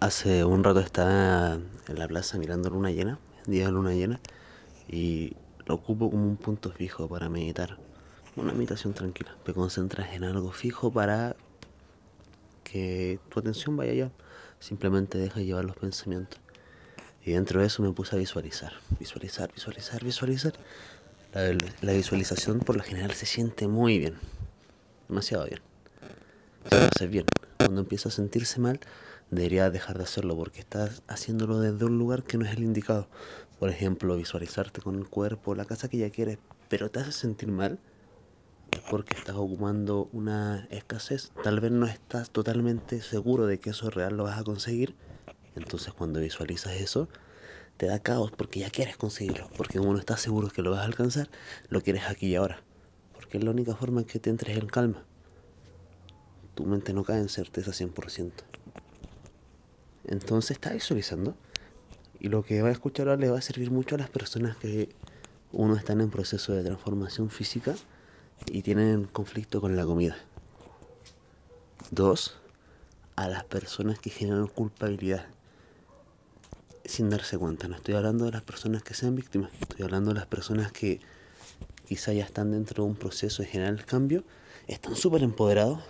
[0.00, 4.18] Hace un rato estaba en la plaza mirando luna llena, día de luna llena,
[4.88, 5.36] y
[5.66, 7.76] lo ocupo como un punto fijo para meditar.
[8.34, 9.36] Una meditación tranquila.
[9.44, 11.36] Te concentras en algo fijo para
[12.64, 14.10] que tu atención vaya allá.
[14.58, 16.40] Simplemente deja llevar los pensamientos.
[17.22, 18.72] Y dentro de eso me puse a visualizar.
[18.98, 20.54] Visualizar, visualizar, visualizar.
[21.34, 24.14] La, la visualización por lo general se siente muy bien.
[25.08, 25.60] Demasiado bien.
[26.70, 27.26] Se lo haces bien.
[27.58, 28.80] Cuando empieza a sentirse mal,
[29.30, 33.08] deberías dejar de hacerlo porque estás haciéndolo desde un lugar que no es el indicado.
[33.58, 36.38] Por ejemplo, visualizarte con el cuerpo, la casa que ya quieres,
[36.68, 37.78] pero te hace sentir mal
[38.90, 41.32] porque estás ocupando una escasez.
[41.42, 44.94] Tal vez no estás totalmente seguro de que eso real lo vas a conseguir.
[45.56, 47.08] Entonces cuando visualizas eso,
[47.76, 49.48] te da caos porque ya quieres conseguirlo.
[49.56, 51.28] Porque como no estás seguro que lo vas a alcanzar,
[51.68, 52.62] lo quieres aquí y ahora.
[53.14, 55.04] Porque es la única forma en que te entres en calma.
[56.54, 58.32] Tu mente no cae en certeza 100%.
[60.10, 61.34] Entonces está visualizando.
[62.18, 64.56] Y lo que va a escuchar ahora le va a servir mucho a las personas
[64.56, 64.90] que
[65.52, 67.74] uno están en proceso de transformación física
[68.46, 70.16] y tienen conflicto con la comida.
[71.90, 72.36] Dos,
[73.16, 75.26] a las personas que generan culpabilidad
[76.84, 77.68] sin darse cuenta.
[77.68, 81.00] No estoy hablando de las personas que sean víctimas, estoy hablando de las personas que
[81.86, 84.24] quizá ya están dentro de un proceso de generar el cambio,
[84.66, 85.80] están súper empoderados,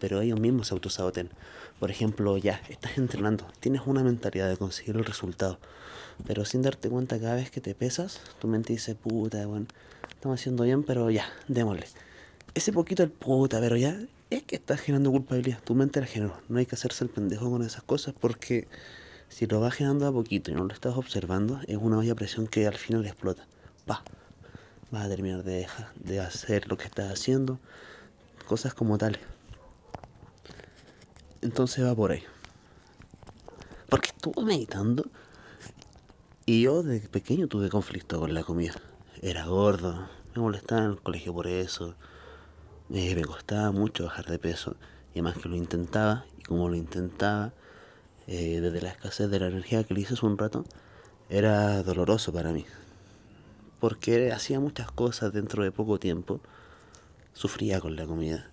[0.00, 1.30] pero ellos mismos se autosaboten.
[1.78, 5.58] Por ejemplo, ya estás entrenando, tienes una mentalidad de conseguir el resultado,
[6.26, 9.66] pero sin darte cuenta cada vez que te pesas, tu mente dice, puta, bueno,
[10.10, 11.86] estamos haciendo bien, pero ya, démosle.
[12.54, 13.96] Ese poquito el puta, pero ya
[14.30, 15.60] es que estás generando culpabilidad.
[15.62, 16.36] Tu mente la generó.
[16.48, 18.68] No hay que hacerse el pendejo con esas cosas porque
[19.28, 22.46] si lo vas generando a poquito y no lo estás observando, es una olla presión
[22.46, 23.46] que al final explota.
[23.88, 24.02] Va.
[24.90, 27.58] Vas a terminar de, dejar, de hacer lo que estás haciendo.
[28.46, 29.20] Cosas como tales.
[31.42, 32.22] Entonces va por ahí.
[33.88, 35.04] Porque estuve meditando
[36.44, 38.74] y yo desde pequeño tuve conflicto con la comida.
[39.22, 41.94] Era gordo, me molestaba en el colegio por eso.
[42.92, 44.76] Eh, me costaba mucho bajar de peso.
[45.14, 47.52] Y además que lo intentaba, y como lo intentaba,
[48.26, 50.64] eh, desde la escasez de la energía que le hice hace un rato,
[51.28, 52.66] era doloroso para mí.
[53.78, 56.40] Porque hacía muchas cosas dentro de poco tiempo.
[57.32, 58.50] Sufría con la comida.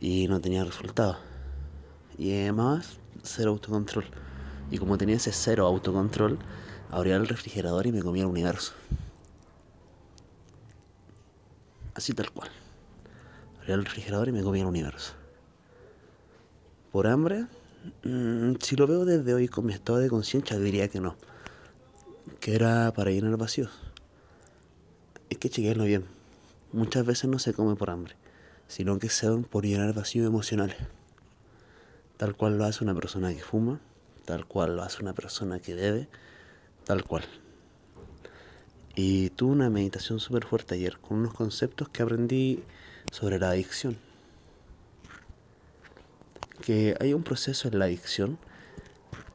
[0.00, 1.16] Y no tenía resultados.
[2.18, 4.04] Y además, cero autocontrol.
[4.70, 6.38] Y como tenía ese cero autocontrol,
[6.90, 8.72] abría el refrigerador y me comía el universo.
[11.94, 12.50] Así tal cual.
[13.58, 15.14] Abría el refrigerador y me comía el universo.
[16.92, 17.46] ¿Por hambre?
[18.02, 21.16] Mm, si lo veo desde hoy con mi estado de conciencia, diría que no.
[22.40, 23.70] Que era para llenar vacíos.
[25.30, 26.04] Es que chequearlo bien.
[26.72, 28.14] Muchas veces no se come por hambre,
[28.68, 30.76] sino que se por llenar vacíos emocionales.
[32.16, 33.80] Tal cual lo hace una persona que fuma,
[34.24, 36.08] tal cual lo hace una persona que bebe,
[36.84, 37.24] tal cual.
[38.94, 42.62] Y tuve una meditación súper fuerte ayer con unos conceptos que aprendí
[43.10, 43.98] sobre la adicción.
[46.62, 48.38] Que hay un proceso en la adicción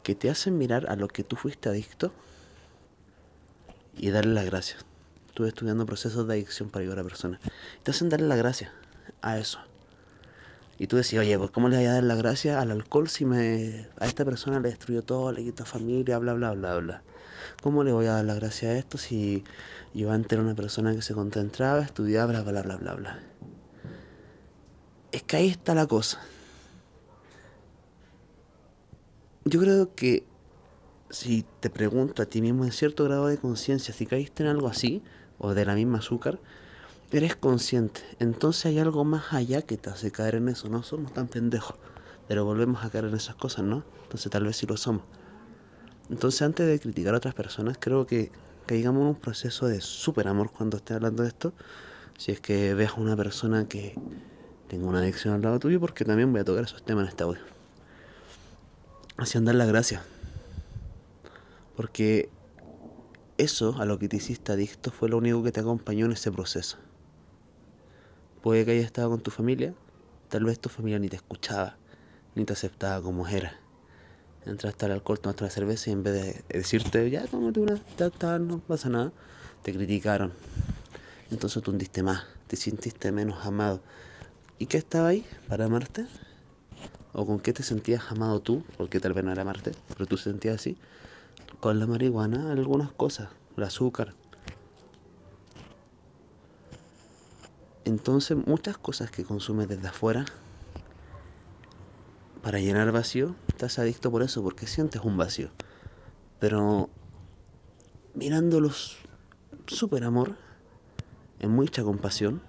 [0.04, 2.14] que te hace mirar a lo que tú fuiste adicto
[3.98, 4.86] y darle las gracias.
[5.28, 7.42] Estuve estudiando procesos de adicción para ayudar a personas.
[7.84, 8.72] Te hacen darle las gracias
[9.22, 9.60] a eso.
[10.80, 13.26] Y tú decís, oye, pues ¿cómo le voy a dar las gracias al alcohol si
[13.26, 17.04] me a esta persona le destruyó todo, le quitó familia, bla, bla, bla, bla?
[17.62, 19.44] ¿Cómo le voy a dar las gracias a esto si
[19.94, 23.20] yo antes era una persona que se concentraba, estudiaba, bla, bla, bla, bla, bla?
[25.12, 26.22] Es que ahí está la cosa.
[29.44, 30.24] Yo creo que
[31.10, 34.70] si te pregunto a ti mismo en cierto grado de conciencia si caíste en algo
[34.70, 35.04] así,
[35.40, 36.40] o de la misma azúcar,
[37.18, 38.02] eres consciente.
[38.20, 40.70] Entonces hay algo más allá que te hace caer en eso.
[40.70, 41.76] No somos tan pendejos,
[42.28, 43.84] pero volvemos a caer en esas cosas, ¿no?
[44.04, 45.04] Entonces tal vez sí lo somos.
[46.10, 48.32] Entonces antes de criticar a otras personas, creo que
[48.66, 51.54] caigamos en un proceso de super amor cuando esté hablando de esto.
[52.18, 53.96] Si es que ves a una persona que
[54.68, 57.24] tenga una adicción al lado tuyo, porque también voy a tocar esos temas en esta
[57.24, 57.42] audio.
[59.18, 60.04] Así andar la gracia.
[61.76, 62.30] Porque
[63.38, 66.32] eso a lo que te hiciste adicto fue lo único que te acompañó en ese
[66.32, 66.78] proceso.
[68.42, 69.74] Puede que hayas estado con tu familia,
[70.30, 71.78] tal vez tu familia ni te escuchaba,
[72.36, 73.60] ni te aceptaba como era
[74.46, 77.78] entraste al alcohol, tomaste la cerveza y en vez de decirte, ya, tómate una,
[78.18, 79.12] ta, no pasa nada,
[79.62, 80.34] te criticaron.
[81.32, 83.82] Entonces tú hundiste más, te sentiste menos amado.
[84.58, 86.06] ¿Y qué estaba ahí para amarte?
[87.14, 88.64] ¿O con qué te sentías amado tú?
[88.78, 90.78] Porque tal vez no era amarte, pero tú sentías así.
[91.60, 94.14] Con la marihuana, algunas cosas, el azúcar.
[97.90, 100.26] Entonces muchas cosas que consumes desde afuera
[102.44, 105.50] para llenar vacío, estás adicto por eso, porque sientes un vacío.
[106.40, 106.92] Pero
[108.14, 108.98] mirándolos
[109.66, 110.36] súper amor,
[111.40, 112.44] en mucha compasión,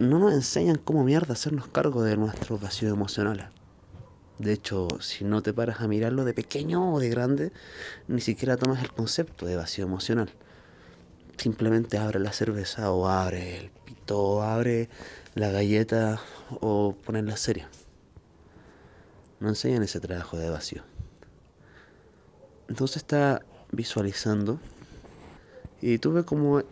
[0.00, 3.50] no nos enseñan cómo mierda hacernos cargo de nuestro vacío emocional.
[4.40, 7.52] De hecho, si no te paras a mirarlo de pequeño o de grande,
[8.08, 10.32] ni siquiera tomas el concepto de vacío emocional.
[11.36, 14.88] Simplemente abre la cerveza o abre el pito o abre
[15.34, 16.20] la galleta
[16.60, 17.66] o pones la serie.
[19.38, 20.82] No enseñan ese trabajo de vacío.
[22.68, 24.58] Entonces está visualizando
[25.80, 26.62] y tuve como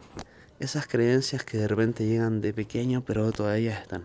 [0.58, 4.02] esas creencias que de repente llegan de pequeño pero todavía están.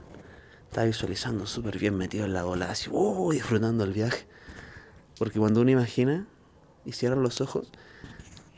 [0.68, 4.28] Está visualizando súper bien metido en la bola, así, uh, disfrutando el viaje.
[5.18, 6.28] Porque cuando uno imagina
[6.86, 7.72] y cierra los ojos,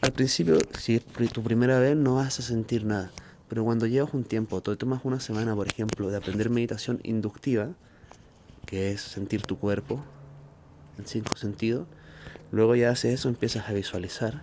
[0.02, 3.12] al principio, si es tu primera vez, no vas a sentir nada.
[3.48, 7.70] Pero cuando llevas un tiempo, te tomas una semana, por ejemplo, de aprender meditación inductiva,
[8.66, 10.04] que es sentir tu cuerpo
[10.98, 11.86] en cinco sentidos,
[12.52, 14.42] luego ya haces eso, empiezas a visualizar,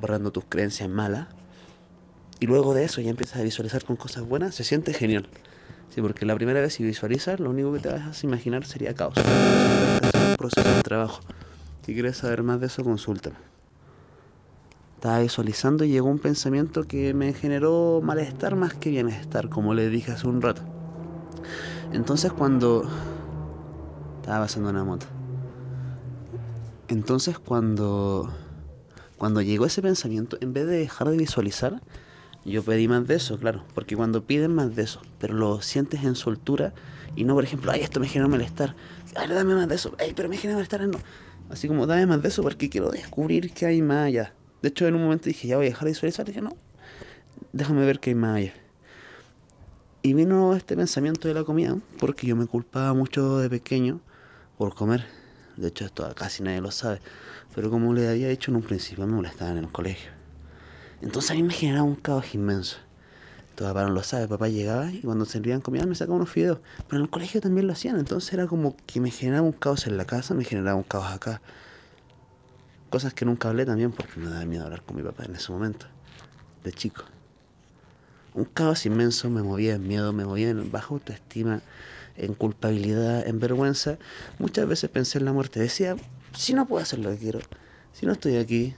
[0.00, 1.28] borrando tus creencias malas,
[2.38, 5.26] y luego de eso ya empiezas a visualizar con cosas buenas, se siente genial.
[5.94, 8.92] Sí, porque la primera vez si visualizas, lo único que te vas a imaginar sería
[8.92, 9.14] caos.
[9.16, 11.20] Es un proceso de trabajo.
[11.86, 13.55] Si quieres saber más de eso, consúltame.
[14.96, 19.88] Estaba visualizando y llegó un pensamiento que me generó malestar más que bienestar, como le
[19.88, 20.62] dije hace un rato.
[21.92, 22.88] Entonces cuando...
[24.20, 25.06] Estaba pasando una moto.
[26.88, 28.32] Entonces cuando...
[29.18, 31.80] Cuando llegó ese pensamiento, en vez de dejar de visualizar,
[32.46, 36.04] yo pedí más de eso, claro, porque cuando piden más de eso, pero lo sientes
[36.04, 36.74] en soltura
[37.16, 38.76] y no, por ejemplo, ay, esto me genera malestar,
[39.16, 40.98] ay, dame más de eso, ay, pero me genera malestar, no.
[41.50, 44.32] Así como, dame más de eso porque quiero descubrir qué hay más allá.
[44.62, 46.56] De hecho, en un momento dije, ya voy a dejar de visualizar, y dije, no,
[47.52, 48.54] déjame ver qué hay más allá.
[50.02, 54.00] Y vino este pensamiento de la comida, porque yo me culpaba mucho de pequeño
[54.56, 55.04] por comer.
[55.56, 57.00] De hecho, esto casi nadie lo sabe.
[57.54, 60.10] Pero como le había dicho en un principio, me molestaba en el colegio.
[61.02, 62.76] Entonces a mí me generaba un caos inmenso.
[63.54, 66.58] Todo papá no lo sabe, papá llegaba y cuando servían comida me sacaba unos fideos.
[66.88, 69.86] Pero en el colegio también lo hacían, entonces era como que me generaba un caos
[69.86, 71.40] en la casa, me generaba un caos acá.
[72.96, 75.52] Cosas que nunca hablé también porque me daba miedo hablar con mi papá en ese
[75.52, 75.84] momento,
[76.64, 77.04] de chico.
[78.32, 81.60] Un caos inmenso, me movía en miedo, me movía en baja autoestima,
[82.16, 83.98] en culpabilidad, en vergüenza.
[84.38, 85.94] Muchas veces pensé en la muerte, decía,
[86.34, 87.40] si no puedo hacer lo que quiero,
[87.92, 88.74] si no estoy aquí,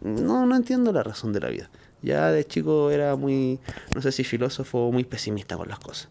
[0.00, 1.68] no, no entiendo la razón de la vida.
[2.00, 3.60] Ya de chico era muy,
[3.94, 6.08] no sé si filósofo o muy pesimista con las cosas.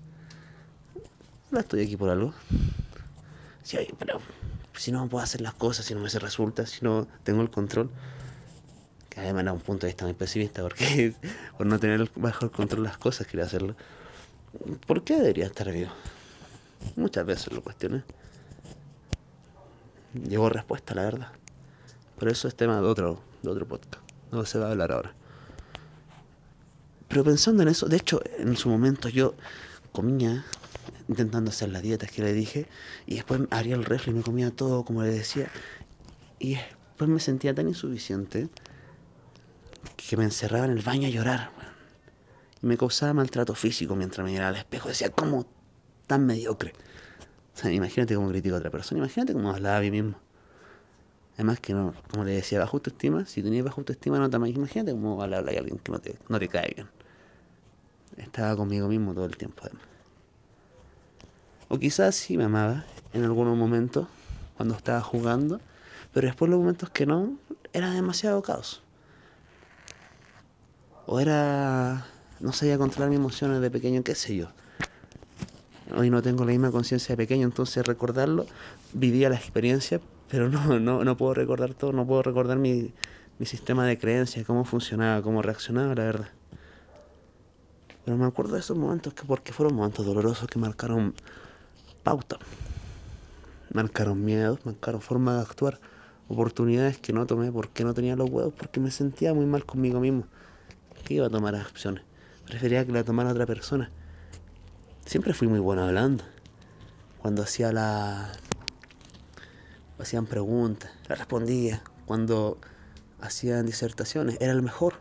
[1.48, 2.36] Ahora estoy aquí por algo.
[3.63, 4.21] Sí, pero
[4.77, 7.50] si no puedo hacer las cosas, si no me se resulta, si no tengo el
[7.50, 7.89] control.
[9.09, 11.13] Que además era un punto de vista muy pesimista, porque
[11.57, 13.75] por no tener bajo el control las cosas quería hacerlo.
[14.85, 15.91] ¿Por qué debería estar vivo?
[16.95, 18.03] Muchas veces lo cuestioné.
[20.27, 21.27] Llegó respuesta, la verdad.
[22.18, 24.03] Pero eso es tema de otro, de otro podcast.
[24.31, 25.13] No se va a hablar ahora.
[27.07, 29.35] Pero pensando en eso, de hecho, en su momento yo
[29.91, 30.45] comía
[31.07, 32.68] intentando hacer las dietas que le dije
[33.06, 35.50] y después abría el refri y me comía todo como le decía
[36.39, 38.50] y después me sentía tan insuficiente
[39.95, 41.51] que me encerraba en el baño a llorar
[42.62, 45.45] y me causaba maltrato físico mientras me miraba al espejo decía cómo
[46.07, 46.74] tan mediocre
[47.64, 50.18] imagínate cómo critico a otra persona imagínate cómo hablaba a mí mismo
[51.37, 54.92] Además que no, como le decía, bajo autoestima, si tenías bajo autoestima no te imagínate
[54.92, 56.87] cómo va a hablar a alguien que no te, no te cae bien.
[58.18, 59.96] Estaba conmigo mismo todo el tiempo además.
[61.69, 64.07] O quizás sí me amaba en algunos momentos
[64.56, 65.59] cuando estaba jugando,
[66.14, 67.38] pero después los momentos que no,
[67.74, 68.81] era demasiado caos.
[71.06, 72.06] O era,
[72.40, 74.47] no sabía controlar mis emociones de pequeño, qué sé yo.
[75.95, 78.45] Hoy no tengo la misma conciencia de pequeño, entonces recordarlo,
[78.94, 82.94] vivía la experiencia, pero no, no, no puedo recordar todo, no puedo recordar mi,
[83.40, 86.30] mi sistema de creencias, cómo funcionaba, cómo reaccionaba, la verdad.
[88.04, 91.14] Pero me acuerdo de esos momentos que porque fueron momentos dolorosos que marcaron
[92.07, 92.37] pauta,
[93.73, 95.81] marcaron miedos, marcaron forma de actuar,
[96.30, 99.99] oportunidades que no tomé porque no tenía los huevos, porque me sentía muy mal conmigo
[99.99, 100.23] mismo.
[101.04, 102.06] ¿Qué iba a tomar acciones?
[102.45, 103.92] Prefería que la tomara otra persona.
[105.06, 106.23] Siempre fui muy bueno hablando.
[107.21, 108.31] Cuando hacía la,
[109.99, 111.83] hacían preguntas, las respondía.
[112.06, 112.57] Cuando
[113.19, 114.94] hacían disertaciones, era el mejor.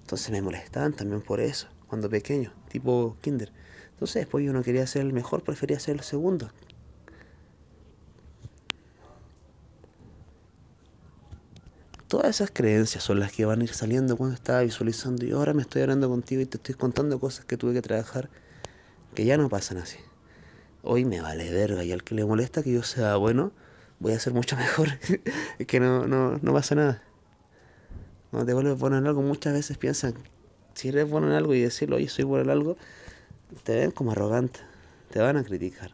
[0.00, 3.52] Entonces me molestaban también por eso, cuando pequeño, tipo kinder.
[3.96, 6.50] Entonces después yo no quería ser el mejor, prefería ser el segundo.
[12.06, 15.54] Todas esas creencias son las que van a ir saliendo cuando estaba visualizando y ahora
[15.54, 18.28] me estoy hablando contigo y te estoy contando cosas que tuve que trabajar
[19.14, 19.96] que ya no pasan así.
[20.82, 23.50] hoy me vale verga y al que le molesta que yo sea bueno,
[23.98, 24.88] voy a ser mucho mejor.
[25.58, 27.02] es que no, no, no pasa nada.
[28.30, 30.14] Cuando te vuelves bueno en algo, muchas veces piensan,
[30.74, 32.76] si eres bueno en algo y decirlo, oye, soy bueno en algo,
[33.64, 34.60] te ven como arrogante,
[35.10, 35.92] te van a criticar.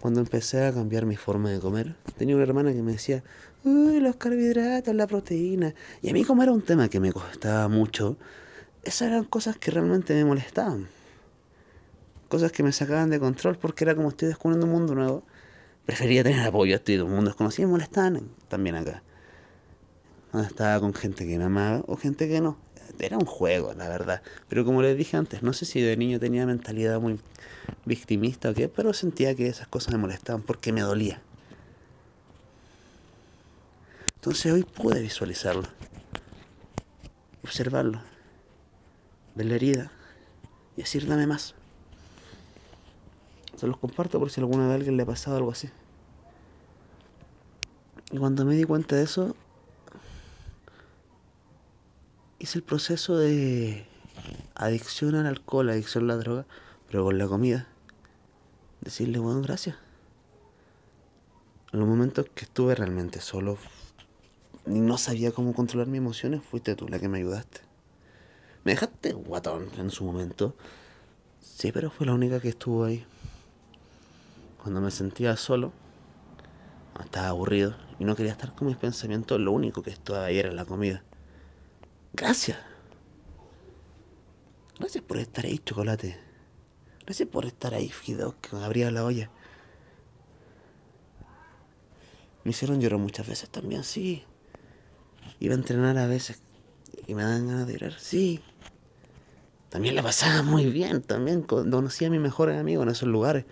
[0.00, 3.22] Cuando empecé a cambiar mi forma de comer, tenía una hermana que me decía,
[3.64, 5.74] uy, los carbohidratos, la proteína.
[6.02, 8.16] Y a mí como era un tema que me costaba mucho,
[8.82, 10.88] esas eran cosas que realmente me molestaban.
[12.28, 15.22] Cosas que me sacaban de control porque era como estoy descubriendo un mundo nuevo.
[15.86, 19.02] Prefería tener apoyo, estoy de un mundo desconocido y molestaban también acá.
[20.30, 22.56] Cuando estaba con gente que me amaba o gente que no.
[22.98, 24.22] Era un juego, la verdad.
[24.48, 27.18] Pero como les dije antes, no sé si de niño tenía mentalidad muy
[27.84, 31.20] victimista o qué, pero sentía que esas cosas me molestaban porque me dolía.
[34.14, 35.64] Entonces hoy pude visualizarlo,
[37.42, 38.00] observarlo,
[39.34, 39.90] ver la herida
[40.76, 41.54] y decir dame más.
[43.56, 45.70] Se los comparto por si alguna vez a alguien le ha pasado algo así.
[48.12, 49.34] Y cuando me di cuenta de eso,
[52.52, 53.86] hice el proceso de
[54.54, 56.44] adicción al alcohol, adicción a la droga,
[56.86, 57.66] pero con la comida.
[58.82, 59.76] Decirle, bueno, gracias.
[61.72, 63.56] En los momentos que estuve realmente solo
[64.66, 67.62] no sabía cómo controlar mis emociones, fuiste tú la que me ayudaste.
[68.64, 70.54] Me dejaste guatón en su momento.
[71.40, 73.06] Sí, pero fue la única que estuvo ahí.
[74.62, 75.72] Cuando me sentía solo,
[77.02, 80.52] estaba aburrido y no quería estar con mis pensamientos, lo único que estaba ahí era
[80.52, 81.02] la comida.
[82.14, 82.58] Gracias.
[84.78, 86.18] Gracias por estar ahí, chocolate.
[87.04, 89.30] Gracias por estar ahí, Fido, que me abría la olla.
[92.44, 94.24] Me hicieron llorar muchas veces también, sí.
[95.40, 96.42] Iba a entrenar a veces
[97.06, 98.42] y me dan ganas de llorar, sí.
[99.70, 103.46] También la pasaba muy bien, también conocí a mis mejores amigos en esos lugares.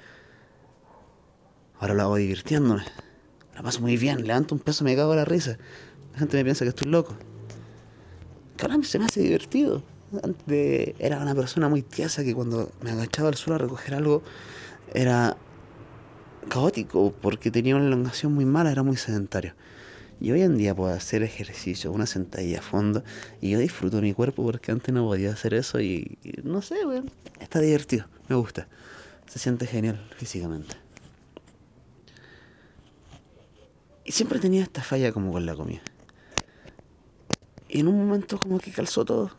[1.79, 2.83] Ahora lo hago divirtiéndome.
[3.55, 5.57] La paso muy bien, levanto un peso me cago en la risa.
[6.12, 7.17] La gente me piensa que estoy loco
[8.61, 9.83] caramba, se me hace divertido.
[10.23, 14.23] Antes era una persona muy tiesa que cuando me agachaba al suelo a recoger algo
[14.93, 15.37] era
[16.49, 19.55] caótico porque tenía una elongación muy mala, era muy sedentario.
[20.21, 23.02] Y hoy en día puedo hacer ejercicio, una sentadilla a fondo,
[23.40, 27.11] y yo disfruto mi cuerpo porque antes no podía hacer eso y, no sé, weón,
[27.40, 28.69] está divertido, me gusta.
[29.26, 30.76] Se siente genial físicamente.
[34.05, 35.83] Y siempre tenía esta falla como con la comida.
[37.73, 39.31] Y en un momento como que calzó todo.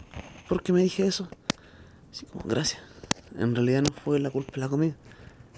[0.48, 1.28] Porque me dije eso.
[2.12, 2.82] Así como, gracias.
[3.38, 4.96] En realidad no fue la culpa de la comida.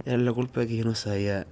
[0.05, 1.45] Era la culpa de que yo no sabía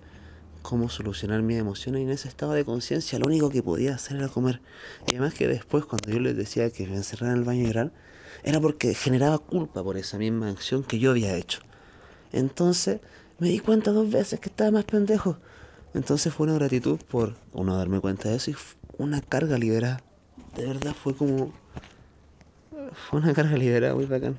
[0.63, 4.17] cómo solucionar mis emociones y en ese estado de conciencia lo único que podía hacer
[4.17, 4.61] era comer.
[5.07, 7.67] Y además que después cuando yo les decía que me encerrara en el baño y
[7.67, 7.91] llorar,
[8.43, 11.59] era porque generaba culpa por esa misma acción que yo había hecho.
[12.31, 12.99] Entonces
[13.37, 15.37] me di cuenta dos veces que estaba más pendejo.
[15.93, 18.55] Entonces fue una gratitud por uno darme cuenta de eso y
[18.97, 20.03] una carga liberada
[20.55, 21.53] de verdad fue como.
[23.09, 24.37] Fue una carga liberada muy bacán.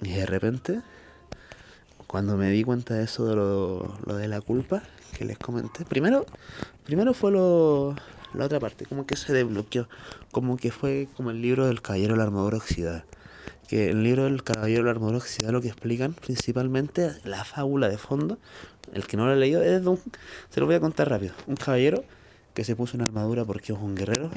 [0.00, 0.80] Y de repente,
[2.06, 4.82] cuando me di cuenta de eso, de lo, lo de la culpa
[5.16, 6.24] que les comenté, primero,
[6.84, 7.96] primero fue lo,
[8.34, 9.88] la otra parte, como que se desbloqueó,
[10.30, 13.04] como que fue como el libro del caballero de la armadura oxidada
[13.68, 17.90] que el libro del Caballero de la Armadura Oxidada lo que explican principalmente la fábula
[17.90, 18.38] de fondo,
[18.94, 20.00] el que no lo ha leído, es de un,
[20.48, 22.02] se lo voy a contar rápido, un caballero
[22.54, 24.30] que se puso una armadura porque es un guerrero,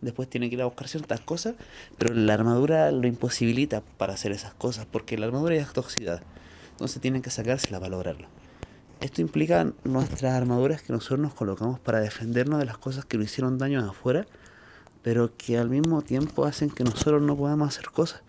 [0.00, 1.56] después tiene que ir a buscar ciertas cosas,
[1.98, 5.82] pero la armadura lo imposibilita para hacer esas cosas, porque la armadura ya está
[6.70, 8.28] entonces tienen que sacársela para lograrlo.
[9.00, 13.26] Esto implica nuestras armaduras que nosotros nos colocamos para defendernos de las cosas que nos
[13.26, 14.26] hicieron daño afuera,
[15.02, 18.22] pero que al mismo tiempo hacen que nosotros no podamos hacer cosas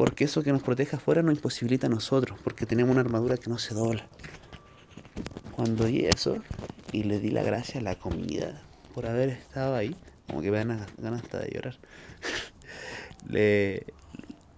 [0.00, 3.50] porque eso que nos protege afuera nos imposibilita a nosotros, porque tenemos una armadura que
[3.50, 4.08] no se dobla.
[5.54, 6.38] Cuando vi eso
[6.90, 8.62] y le di la gracia a la comida
[8.94, 9.94] por haber estado ahí,
[10.26, 10.88] como que me ganas
[11.22, 11.76] hasta de llorar,
[13.28, 13.92] le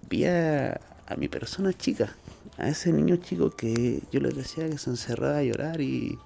[0.09, 0.81] vi a,
[1.19, 2.15] mi persona chica,
[2.57, 6.21] a ese niño chico que yo le decía que se encerraba a llorar y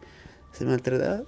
[0.52, 1.22] se maltrataba.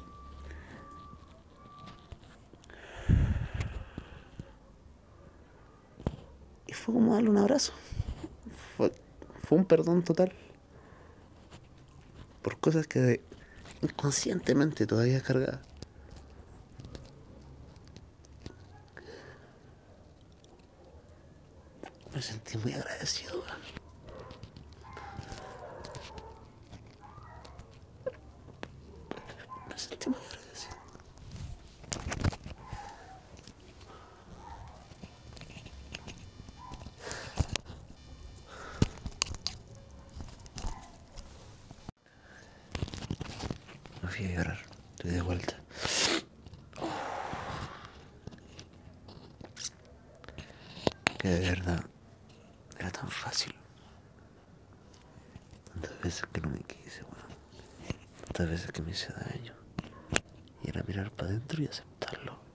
[6.89, 7.75] Fue como darle un abrazo.
[8.79, 8.91] Fue,
[9.51, 10.33] un perdón total.
[12.41, 13.21] Por cosas que
[13.83, 15.61] inconscientemente todavía cargaba.
[22.15, 23.45] Me sentí muy agradecido.
[44.09, 44.59] me fui a llorar.
[44.97, 45.55] Estoy de vuelta.
[51.19, 51.85] Que de verdad
[52.79, 53.55] era tan fácil.
[55.73, 57.25] Tantas veces que no me quise, bueno.
[58.27, 59.55] Tantas veces que me hice daño.
[60.63, 62.48] Y era mirar para adentro y aceptarlo.